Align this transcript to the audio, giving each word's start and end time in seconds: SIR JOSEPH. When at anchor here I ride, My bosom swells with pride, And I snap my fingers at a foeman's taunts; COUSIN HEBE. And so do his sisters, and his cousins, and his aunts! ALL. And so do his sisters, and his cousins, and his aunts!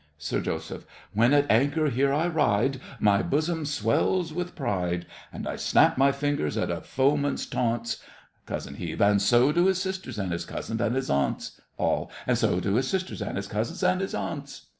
SIR 0.17 0.41
JOSEPH. 0.41 0.83
When 1.13 1.31
at 1.31 1.45
anchor 1.51 1.85
here 1.91 2.11
I 2.11 2.25
ride, 2.27 2.81
My 2.99 3.21
bosom 3.21 3.65
swells 3.67 4.33
with 4.33 4.55
pride, 4.55 5.05
And 5.31 5.47
I 5.47 5.57
snap 5.57 5.95
my 5.95 6.11
fingers 6.11 6.57
at 6.57 6.71
a 6.71 6.81
foeman's 6.81 7.45
taunts; 7.45 8.01
COUSIN 8.47 8.77
HEBE. 8.77 8.99
And 8.99 9.21
so 9.21 9.51
do 9.51 9.67
his 9.67 9.79
sisters, 9.79 10.17
and 10.17 10.31
his 10.31 10.43
cousins, 10.45 10.81
and 10.81 10.95
his 10.95 11.11
aunts! 11.11 11.61
ALL. 11.77 12.09
And 12.25 12.35
so 12.35 12.59
do 12.59 12.73
his 12.77 12.87
sisters, 12.87 13.21
and 13.21 13.37
his 13.37 13.45
cousins, 13.45 13.83
and 13.83 14.01
his 14.01 14.15
aunts! 14.15 14.65